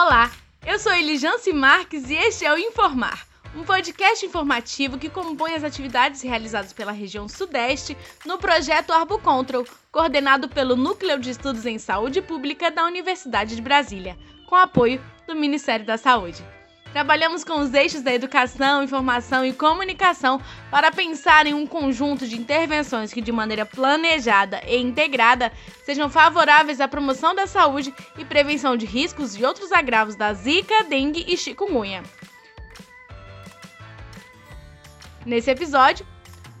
Olá, 0.00 0.30
eu 0.64 0.78
sou 0.78 0.94
Elijance 0.94 1.52
Marques 1.52 2.08
e 2.08 2.14
este 2.14 2.44
é 2.44 2.54
o 2.54 2.56
Informar, 2.56 3.26
um 3.52 3.64
podcast 3.64 4.24
informativo 4.24 4.96
que 4.96 5.10
compõe 5.10 5.56
as 5.56 5.64
atividades 5.64 6.22
realizadas 6.22 6.72
pela 6.72 6.92
região 6.92 7.28
Sudeste 7.28 7.98
no 8.24 8.38
projeto 8.38 8.92
Arbo 8.92 9.18
Control, 9.18 9.66
coordenado 9.90 10.48
pelo 10.48 10.76
Núcleo 10.76 11.18
de 11.18 11.30
Estudos 11.30 11.66
em 11.66 11.80
Saúde 11.80 12.22
Pública 12.22 12.70
da 12.70 12.84
Universidade 12.84 13.56
de 13.56 13.60
Brasília, 13.60 14.16
com 14.48 14.54
apoio 14.54 15.02
do 15.26 15.34
Ministério 15.34 15.84
da 15.84 15.98
Saúde. 15.98 16.44
Trabalhamos 16.92 17.44
com 17.44 17.60
os 17.60 17.74
eixos 17.74 18.02
da 18.02 18.12
educação, 18.12 18.82
informação 18.82 19.44
e 19.44 19.52
comunicação 19.52 20.40
para 20.70 20.90
pensar 20.90 21.46
em 21.46 21.54
um 21.54 21.66
conjunto 21.66 22.26
de 22.26 22.36
intervenções 22.36 23.12
que, 23.12 23.20
de 23.20 23.30
maneira 23.30 23.66
planejada 23.66 24.60
e 24.66 24.76
integrada, 24.78 25.52
sejam 25.84 26.08
favoráveis 26.08 26.80
à 26.80 26.88
promoção 26.88 27.34
da 27.34 27.46
saúde 27.46 27.94
e 28.16 28.24
prevenção 28.24 28.76
de 28.76 28.86
riscos 28.86 29.36
e 29.36 29.44
outros 29.44 29.70
agravos 29.70 30.16
da 30.16 30.32
Zika, 30.32 30.84
dengue 30.84 31.24
e 31.28 31.36
chikungunya. 31.36 32.02
Nesse 35.26 35.50
episódio, 35.50 36.06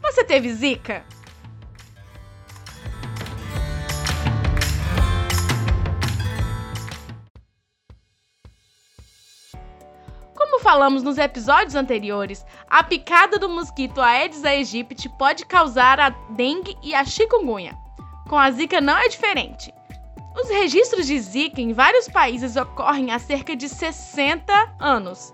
você 0.02 0.22
teve 0.22 0.52
Zika? 0.52 1.04
Falamos 10.68 11.02
nos 11.02 11.16
episódios 11.16 11.74
anteriores, 11.74 12.44
a 12.68 12.82
picada 12.82 13.38
do 13.38 13.48
mosquito 13.48 14.02
Aedes 14.02 14.44
aegypti 14.44 15.08
pode 15.08 15.46
causar 15.46 15.98
a 15.98 16.10
dengue 16.10 16.76
e 16.82 16.94
a 16.94 17.06
chikungunya. 17.06 17.74
Com 18.28 18.36
a 18.36 18.50
Zika 18.50 18.78
não 18.78 18.98
é 18.98 19.08
diferente. 19.08 19.72
Os 20.38 20.50
registros 20.50 21.06
de 21.06 21.18
Zika 21.18 21.58
em 21.58 21.72
vários 21.72 22.06
países 22.06 22.54
ocorrem 22.54 23.10
há 23.12 23.18
cerca 23.18 23.56
de 23.56 23.66
60 23.66 24.52
anos. 24.78 25.32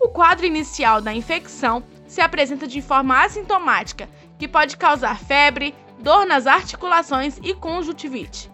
O 0.00 0.08
quadro 0.08 0.46
inicial 0.46 1.00
da 1.00 1.14
infecção 1.14 1.84
se 2.04 2.20
apresenta 2.20 2.66
de 2.66 2.82
forma 2.82 3.22
assintomática, 3.22 4.08
que 4.36 4.48
pode 4.48 4.76
causar 4.76 5.16
febre, 5.16 5.76
dor 6.00 6.26
nas 6.26 6.48
articulações 6.48 7.38
e 7.40 7.54
conjuntivite. 7.54 8.50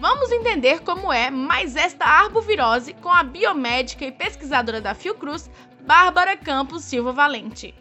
Vamos 0.00 0.30
entender 0.30 0.80
como 0.84 1.12
é 1.12 1.28
mais 1.28 1.74
esta 1.74 2.04
arbovirose 2.04 2.94
com 2.94 3.08
a 3.08 3.24
biomédica 3.24 4.04
e 4.04 4.12
pesquisadora 4.12 4.80
da 4.80 4.94
Fiocruz, 4.94 5.50
Bárbara 5.80 6.36
Campos 6.36 6.84
Silva 6.84 7.12
Valente. 7.12 7.74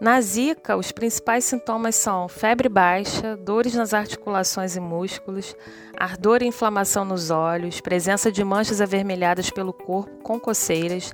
Na 0.00 0.20
zika, 0.20 0.76
os 0.76 0.92
principais 0.92 1.44
sintomas 1.44 1.96
são 1.96 2.26
febre 2.26 2.70
baixa, 2.70 3.36
dores 3.36 3.74
nas 3.74 3.92
articulações 3.92 4.74
e 4.74 4.80
músculos, 4.80 5.54
ardor 5.94 6.42
e 6.42 6.46
inflamação 6.46 7.04
nos 7.04 7.30
olhos, 7.30 7.82
presença 7.82 8.32
de 8.32 8.42
manchas 8.44 8.80
avermelhadas 8.80 9.50
pelo 9.50 9.74
corpo 9.74 10.22
com 10.22 10.40
coceiras, 10.40 11.12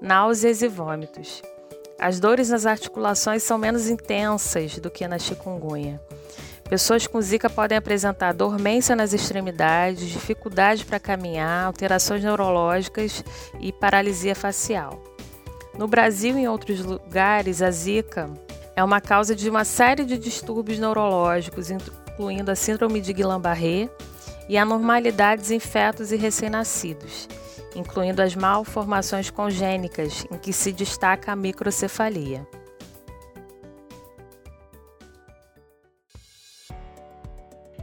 náuseas 0.00 0.62
e 0.62 0.68
vômitos. 0.68 1.42
As 2.02 2.18
dores 2.18 2.48
nas 2.48 2.64
articulações 2.64 3.42
são 3.42 3.58
menos 3.58 3.90
intensas 3.90 4.78
do 4.78 4.90
que 4.90 5.06
na 5.06 5.18
chikungunya. 5.18 6.00
Pessoas 6.66 7.06
com 7.06 7.20
zika 7.20 7.50
podem 7.50 7.76
apresentar 7.76 8.32
dormência 8.32 8.96
nas 8.96 9.12
extremidades, 9.12 10.08
dificuldade 10.08 10.86
para 10.86 10.98
caminhar, 10.98 11.66
alterações 11.66 12.24
neurológicas 12.24 13.22
e 13.60 13.70
paralisia 13.70 14.34
facial. 14.34 15.02
No 15.76 15.86
Brasil 15.86 16.38
e 16.38 16.40
em 16.40 16.48
outros 16.48 16.82
lugares, 16.82 17.60
a 17.60 17.70
zika 17.70 18.30
é 18.74 18.82
uma 18.82 19.02
causa 19.02 19.36
de 19.36 19.50
uma 19.50 19.66
série 19.66 20.06
de 20.06 20.16
distúrbios 20.16 20.78
neurológicos, 20.78 21.70
incluindo 21.70 22.50
a 22.50 22.56
síndrome 22.56 23.02
de 23.02 23.12
Guillain-Barré 23.12 23.90
e 24.50 24.58
anormalidades 24.58 25.50
em 25.50 25.58
fetos 25.58 26.12
e 26.12 26.16
recém-nascidos 26.16 27.26
incluindo 27.74 28.22
as 28.22 28.34
malformações 28.34 29.30
congênicas, 29.30 30.26
em 30.30 30.38
que 30.38 30.52
se 30.52 30.72
destaca 30.72 31.32
a 31.32 31.36
microcefalia. 31.36 32.46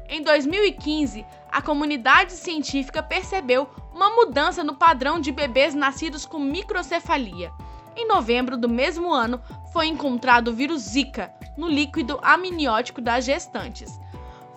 Em 0.09 0.21
2015, 0.21 1.25
a 1.51 1.61
comunidade 1.61 2.33
científica 2.33 3.03
percebeu 3.03 3.67
uma 3.93 4.09
mudança 4.09 4.63
no 4.63 4.75
padrão 4.75 5.19
de 5.19 5.31
bebês 5.31 5.73
nascidos 5.73 6.25
com 6.25 6.39
microcefalia. 6.39 7.51
Em 7.95 8.07
novembro 8.07 8.57
do 8.57 8.69
mesmo 8.69 9.11
ano, 9.11 9.41
foi 9.73 9.87
encontrado 9.87 10.49
o 10.49 10.53
vírus 10.53 10.81
Zika 10.81 11.33
no 11.57 11.67
líquido 11.67 12.19
amniótico 12.21 13.01
das 13.01 13.25
gestantes 13.25 13.99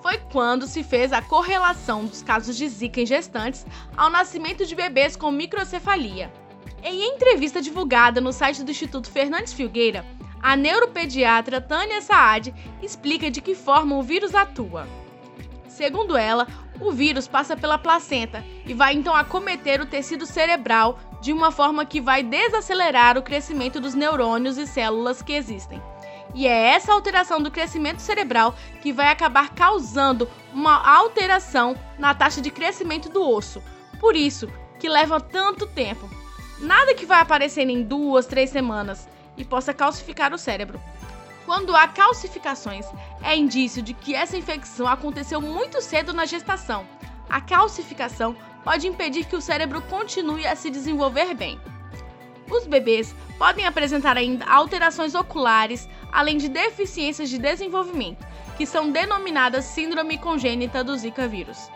foi 0.03 0.19
quando 0.33 0.67
se 0.67 0.83
fez 0.83 1.13
a 1.13 1.23
correlação 1.23 2.05
dos 2.05 2.23
casos 2.23 2.57
de 2.57 2.69
Zika 2.69 3.01
em 3.01 3.07
gestantes 3.07 3.67
ao 3.97 4.11
nascimento 4.11 4.65
de 4.65 4.75
bebês 4.75 5.17
com 5.17 5.31
microcefalia. 5.31 6.33
Em 6.83 7.15
entrevista 7.15 7.61
divulgada 7.61 8.21
no 8.21 8.33
site 8.33 8.65
do 8.65 8.71
Instituto 8.71 9.11
Fernandes 9.11 9.53
Filgueira, 9.53 10.05
a 10.43 10.57
neuropediatra 10.57 11.61
Tânia 11.61 12.01
Saad 12.01 12.55
explica 12.83 13.31
de 13.31 13.43
que 13.43 13.55
forma 13.55 13.97
o 13.97 14.03
vírus 14.03 14.35
atua. 14.35 14.89
Segundo 15.69 16.17
ela, 16.17 16.47
o 16.81 16.91
vírus 16.91 17.29
passa 17.29 17.55
pela 17.55 17.77
placenta 17.77 18.43
e 18.65 18.73
vai 18.73 18.95
então 18.95 19.15
acometer 19.15 19.81
o 19.83 19.87
tecido 19.87 20.25
cerebral 20.25 20.99
de 21.21 21.33
uma 21.33 21.53
forma 21.53 21.85
que 21.85 22.01
vai 22.01 22.23
desacelerar 22.23 23.19
o 23.19 23.23
crescimento 23.23 23.79
dos 23.79 23.95
neurônios 23.95 24.57
e 24.57 24.67
células 24.67 25.21
que 25.21 25.35
existem. 25.35 25.81
E 26.35 26.47
é 26.47 26.69
essa 26.75 26.93
alteração 26.93 27.43
do 27.43 27.51
crescimento 27.51 28.01
cerebral 28.01 28.55
que 28.81 28.93
vai 28.93 29.09
acabar 29.09 29.51
causando 29.51 30.29
uma 30.53 30.77
alteração 30.83 31.77
na 31.99 32.15
taxa 32.15 32.41
de 32.41 32.51
crescimento 32.51 33.09
do 33.09 33.23
osso. 33.23 33.63
Por 33.99 34.15
isso 34.15 34.49
que 34.79 34.89
leva 34.89 35.21
tanto 35.21 35.67
tempo. 35.67 36.09
Nada 36.59 36.95
que 36.95 37.07
vai 37.07 37.21
aparecer 37.21 37.69
em 37.69 37.83
duas, 37.83 38.27
três 38.27 38.51
semanas 38.51 39.09
e 39.37 39.45
possa 39.45 39.75
calcificar 39.75 40.33
o 40.33 40.39
cérebro. 40.39 40.81
Quando 41.47 41.75
há 41.75 41.89
calcificações, 41.89 42.87
é 43.23 43.37
indício 43.37 43.83
de 43.83 43.93
que 43.93 44.15
essa 44.15 44.37
infecção 44.37 44.87
aconteceu 44.87 45.41
muito 45.41 45.81
cedo 45.83 46.13
na 46.13 46.25
gestação. 46.25 46.87
A 47.29 47.41
calcificação 47.41 48.37
pode 48.63 48.87
impedir 48.87 49.25
que 49.25 49.37
o 49.37 49.41
cérebro 49.41 49.81
continue 49.83 50.47
a 50.47 50.55
se 50.55 50.71
desenvolver 50.71 51.35
bem. 51.35 51.61
Os 52.51 52.67
bebês 52.67 53.15
podem 53.39 53.65
apresentar 53.65 54.17
ainda 54.17 54.45
alterações 54.45 55.15
oculares, 55.15 55.89
além 56.13 56.37
de 56.37 56.49
deficiências 56.49 57.29
de 57.29 57.39
desenvolvimento, 57.39 58.27
que 58.57 58.67
são 58.67 58.91
denominadas 58.91 59.65
síndrome 59.65 60.19
congênita 60.19 60.85
do 60.85 60.97
Zika 60.97 61.27
vírus. 61.27 61.71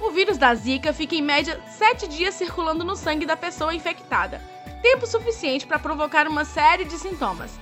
O 0.00 0.10
vírus 0.10 0.36
da 0.36 0.52
Zika 0.54 0.92
fica 0.92 1.14
em 1.14 1.22
média 1.22 1.62
7 1.68 2.08
dias 2.08 2.34
circulando 2.34 2.84
no 2.84 2.96
sangue 2.96 3.24
da 3.24 3.36
pessoa 3.36 3.74
infectada, 3.74 4.40
tempo 4.82 5.06
suficiente 5.06 5.66
para 5.66 5.78
provocar 5.78 6.26
uma 6.26 6.44
série 6.44 6.84
de 6.84 6.98
sintomas. 6.98 7.52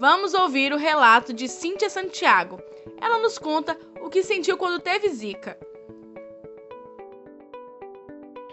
Vamos 0.00 0.34
ouvir 0.34 0.72
o 0.72 0.76
relato 0.76 1.32
de 1.32 1.48
Cíntia 1.48 1.90
Santiago. 1.90 2.60
Ela 3.00 3.18
nos 3.18 3.38
conta 3.38 3.78
o 4.00 4.08
que 4.08 4.22
sentiu 4.22 4.56
quando 4.56 4.80
teve 4.80 5.08
Zika. 5.08 5.58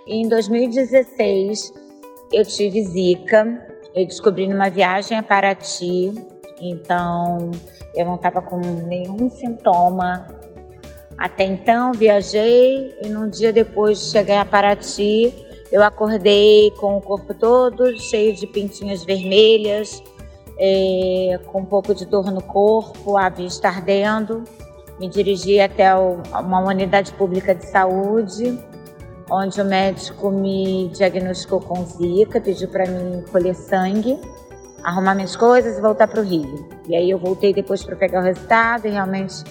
Em 0.08 0.30
2016, 0.30 1.74
eu 2.32 2.46
tive 2.46 2.84
Zika. 2.84 3.60
Eu 3.96 4.06
descobri 4.06 4.48
numa 4.48 4.70
viagem 4.70 5.18
a 5.18 5.24
Paraty. 5.24 6.14
Então, 6.62 7.50
eu 7.96 8.06
não 8.06 8.14
estava 8.14 8.40
com 8.40 8.58
nenhum 8.58 9.32
sintoma. 9.32 10.28
Até 11.18 11.46
então, 11.46 11.92
viajei 11.92 12.96
e 13.02 13.10
num 13.10 13.28
dia 13.28 13.52
depois 13.52 14.00
de 14.00 14.12
chegar 14.12 14.42
a 14.42 14.46
Paraty, 14.46 15.34
eu 15.72 15.82
acordei 15.82 16.70
com 16.80 16.98
o 16.98 17.02
corpo 17.02 17.34
todo 17.34 18.00
cheio 18.00 18.36
de 18.36 18.46
pintinhas 18.46 19.04
vermelhas, 19.04 20.04
é, 20.60 21.40
com 21.48 21.62
um 21.62 21.66
pouco 21.66 21.96
de 21.96 22.06
dor 22.06 22.30
no 22.32 22.44
corpo, 22.44 23.18
a 23.18 23.28
vista 23.30 23.70
ardendo. 23.70 24.44
Me 25.00 25.10
dirigi 25.10 25.60
até 25.60 25.96
uma 25.96 26.60
unidade 26.60 27.12
pública 27.14 27.56
de 27.56 27.66
saúde 27.66 28.56
onde 29.30 29.60
o 29.60 29.66
médico 29.66 30.30
me 30.30 30.90
diagnosticou 30.90 31.60
com 31.60 31.84
zika, 31.86 32.40
pediu 32.40 32.68
para 32.68 32.86
mim 32.86 33.24
colher 33.32 33.56
sangue, 33.56 34.20
arrumar 34.84 35.16
minhas 35.16 35.36
coisas 35.36 35.78
e 35.78 35.82
voltar 35.82 36.08
para 36.08 36.22
o 36.22 36.24
Rio. 36.24 36.68
E 36.88 36.96
aí 36.96 37.10
eu 37.10 37.18
voltei 37.18 37.54
depois 37.54 37.84
para 37.84 37.96
pegar 37.96 38.22
o 38.22 38.24
resultado 38.24 38.88
e 38.88 38.92
realmente 38.92 39.44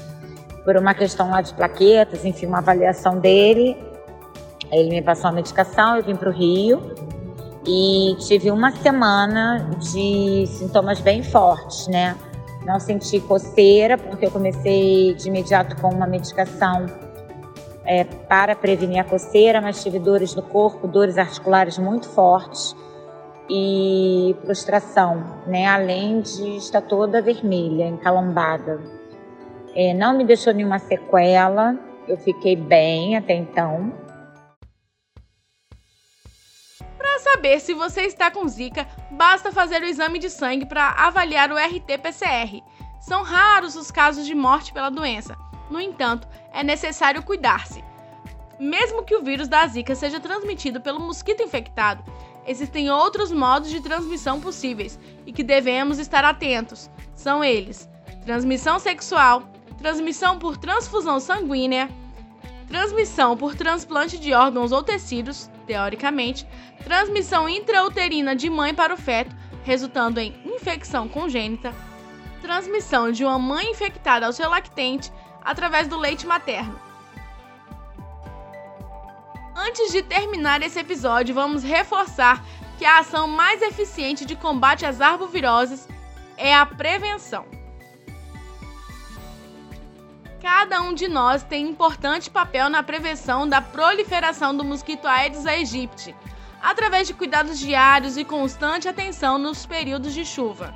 por 0.65 0.77
uma 0.77 0.95
questão 0.95 1.29
lá 1.31 1.41
de 1.41 1.53
plaquetas, 1.53 2.25
enfim, 2.25 2.47
uma 2.47 2.59
avaliação 2.59 3.19
dele, 3.19 3.77
ele 4.73 4.91
me 4.91 5.03
passou 5.03 5.29
a 5.29 5.33
medicação, 5.33 5.97
eu 5.97 6.03
vim 6.03 6.17
para 6.17 6.31
o 6.31 6.33
Rio 6.33 6.95
e 7.67 8.17
tive 8.21 8.51
uma 8.51 8.71
semana 8.71 9.71
de 9.79 10.47
sintomas 10.47 11.01
bem 11.01 11.23
fortes, 11.23 11.87
né? 11.89 12.17
Não 12.65 12.81
senti 12.81 13.21
coceira, 13.21 13.99
porque 13.99 14.27
eu 14.27 14.31
comecei 14.31 15.15
de 15.15 15.29
imediato 15.29 15.77
com 15.81 15.89
uma 15.89 16.07
medicação 16.07 16.87
é, 17.85 18.05
para 18.05 18.57
prevenir 18.57 19.01
a 19.01 19.05
coceira, 19.05 19.61
mas 19.61 19.83
tive 19.83 19.99
dores 19.99 20.35
no 20.35 20.43
corpo, 20.43 20.87
dores 20.89 21.19
articulares 21.19 21.79
muito 21.79 22.09
fortes. 22.09 22.75
e 23.49 24.35
prostração, 24.43 25.43
né? 25.47 25.67
Além 25.67 26.23
de 26.23 26.57
estar 26.57 26.81
toda 26.81 27.21
vermelha, 27.21 27.87
encalombada. 27.87 28.81
É, 29.75 29.93
não 29.93 30.17
me 30.17 30.25
deixou 30.25 30.55
nenhuma 30.55 30.79
sequela, 30.79 31.79
eu 32.09 32.17
fiquei 32.17 32.57
bem 32.57 33.19
até 33.19 33.35
então. 33.35 33.93
Para 36.97 37.19
saber 37.19 37.61
se 37.61 37.75
você 37.75 38.03
está 38.03 38.31
com 38.31 38.49
Zika, 38.49 38.87
basta 39.11 39.53
fazer 39.53 39.83
o 39.83 39.87
exame 39.87 40.19
de 40.19 40.31
sangue 40.31 40.65
para 40.65 40.89
avaliar 40.91 41.51
o 41.53 41.57
RT-PCR. 41.57 42.63
São 43.01 43.23
raros 43.23 43.77
os 43.77 43.91
casos 43.91 44.25
de 44.25 44.35
morte 44.35 44.73
pela 44.73 44.89
doença. 44.89 45.37
No 45.75 45.81
entanto, 45.81 46.29
é 46.53 46.63
necessário 46.63 47.21
cuidar-se. 47.21 47.83
Mesmo 48.61 49.03
que 49.03 49.17
o 49.17 49.25
vírus 49.25 49.49
da 49.49 49.67
Zika 49.67 49.97
seja 49.97 50.21
transmitido 50.21 50.81
pelo 50.81 51.01
mosquito 51.01 51.43
infectado, 51.43 52.05
existem 52.47 52.89
outros 52.93 53.33
modos 53.33 53.71
de 53.71 53.81
transmissão 53.81 54.41
possíveis 54.41 54.97
e 55.27 55.33
que 55.33 55.43
devemos 55.43 55.99
estar 55.99 56.25
atentos. 56.25 56.89
São 57.17 57.43
eles: 57.43 57.91
transmissão 58.25 58.79
sexual, 58.79 59.43
transmissão 59.77 60.39
por 60.39 60.57
transfusão 60.57 61.19
sanguínea, 61.19 61.91
transmissão 62.69 63.37
por 63.37 63.57
transplante 63.57 64.17
de 64.17 64.33
órgãos 64.33 64.71
ou 64.71 64.81
tecidos, 64.81 65.51
teoricamente, 65.67 66.47
transmissão 66.85 67.49
intrauterina 67.49 68.37
de 68.37 68.49
mãe 68.49 68.73
para 68.73 68.95
o 68.95 68.97
feto, 68.97 69.35
resultando 69.65 70.21
em 70.21 70.41
infecção 70.45 71.09
congênita, 71.09 71.75
transmissão 72.41 73.11
de 73.11 73.25
uma 73.25 73.41
mãe 73.41 73.73
infectada 73.73 74.25
ao 74.25 74.33
seu 74.33 74.49
lactente 74.49 75.11
através 75.45 75.87
do 75.87 75.99
leite 75.99 76.27
materno. 76.27 76.81
Antes 79.55 79.93
de 79.93 80.03
terminar 80.03 80.63
esse 80.63 80.81
episódio, 80.81 81.35
vamos 81.35 81.63
reforçar 81.63 82.43
que 82.79 82.85
a 82.85 82.99
ação 82.99 83.29
mais 83.29 83.63
eficiente 83.63 84.25
de 84.25 84.35
combate 84.35 84.85
às 84.85 85.01
arboviroses 85.01 85.89
é 86.37 86.55
a 86.55 86.67
prevenção. 86.67 87.47
Cada 90.43 90.83
um 90.83 90.93
de 90.93 91.09
nós 91.09 91.43
tem 91.43 91.67
importante 91.67 92.31
papel 92.31 92.69
na 92.69 92.83
prevenção 92.83 93.49
da 93.49 93.63
proliferação 93.63 94.55
do 94.55 94.65
mosquito 94.65 95.07
Aedes 95.07 95.47
aegypti, 95.47 96.15
através 96.61 97.07
de 97.07 97.15
cuidados 97.15 97.59
diários 97.59 98.17
e 98.17 98.25
constante 98.25 98.89
atenção 98.89 99.39
nos 99.39 99.65
períodos 99.65 100.13
de 100.13 100.25
chuva. 100.25 100.75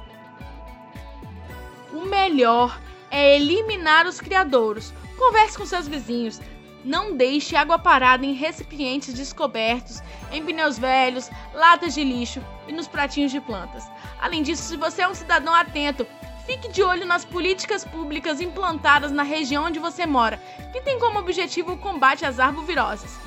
O 1.93 2.07
melhor 2.07 2.79
é 3.11 3.37
eliminar 3.37 4.07
os 4.07 4.21
criadouros. 4.21 4.93
Converse 5.17 5.57
com 5.57 5.67
seus 5.67 5.89
vizinhos. 5.89 6.41
Não 6.85 7.17
deixe 7.17 7.57
água 7.57 7.79
parada 7.79 8.25
em 8.25 8.33
recipientes 8.33 9.13
descobertos, 9.13 10.01
em 10.31 10.43
pneus 10.45 10.79
velhos, 10.79 11.29
latas 11.53 11.95
de 11.95 12.05
lixo 12.05 12.41
e 12.67 12.73
nos 12.73 12.87
pratinhos 12.87 13.33
de 13.33 13.41
plantas. 13.41 13.85
Além 14.21 14.43
disso, 14.43 14.63
se 14.63 14.77
você 14.77 15.03
é 15.03 15.09
um 15.09 15.15
cidadão 15.15 15.55
atento, 15.55 16.07
fique 16.47 16.69
de 16.69 16.83
olho 16.83 17.05
nas 17.05 17.25
políticas 17.25 17.85
públicas 17.85 18.41
implantadas 18.41 19.11
na 19.11 19.23
região 19.23 19.65
onde 19.65 19.79
você 19.79 20.07
mora, 20.07 20.41
que 20.73 20.81
tem 20.81 20.99
como 20.99 21.19
objetivo 21.19 21.73
o 21.73 21.79
combate 21.79 22.25
às 22.25 22.39
arboviroses. 22.39 23.19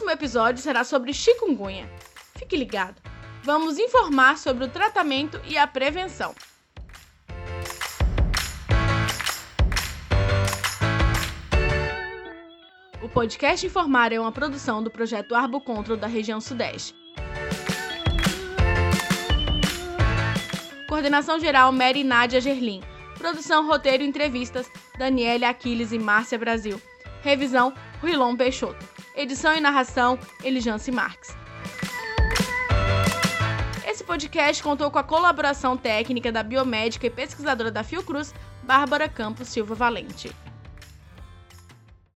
Próximo 0.00 0.10
episódio 0.10 0.62
será 0.62 0.82
sobre 0.82 1.12
chikungunya. 1.12 1.86
Fique 2.38 2.56
ligado. 2.56 3.00
Vamos 3.42 3.78
informar 3.78 4.38
sobre 4.38 4.64
o 4.64 4.68
tratamento 4.68 5.38
e 5.46 5.58
a 5.58 5.66
prevenção. 5.66 6.34
O 13.02 13.08
podcast 13.10 13.66
Informar 13.66 14.12
é 14.12 14.18
uma 14.18 14.32
produção 14.32 14.82
do 14.82 14.90
projeto 14.90 15.34
Arbocontrol 15.34 15.98
da 15.98 16.06
região 16.06 16.40
Sudeste. 16.40 16.94
Coordenação 20.88 21.38
geral 21.38 21.72
Mary 21.72 22.04
Nádia 22.04 22.40
Gerlin. 22.40 22.80
Produção, 23.18 23.66
roteiro 23.66 24.02
e 24.02 24.06
entrevistas 24.06 24.70
Daniele 24.98 25.44
Aquiles 25.44 25.92
e 25.92 25.98
Márcia 25.98 26.38
Brasil. 26.38 26.80
Revisão 27.22 27.74
Ruilon 28.00 28.34
Peixoto. 28.34 28.99
Edição 29.20 29.54
e 29.54 29.60
narração, 29.60 30.18
Elijance 30.42 30.90
Marques. 30.90 31.36
Esse 33.86 34.02
podcast 34.02 34.62
contou 34.62 34.90
com 34.90 34.98
a 34.98 35.04
colaboração 35.04 35.76
técnica 35.76 36.32
da 36.32 36.42
biomédica 36.42 37.06
e 37.06 37.10
pesquisadora 37.10 37.70
da 37.70 37.84
Fiocruz, 37.84 38.32
Bárbara 38.62 39.10
Campos 39.10 39.48
Silva 39.48 39.74
Valente. 39.74 40.34